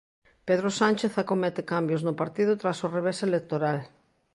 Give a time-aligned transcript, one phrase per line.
[0.47, 3.79] Pedro Sánchez acomete cambios no partido tras o revés electoral.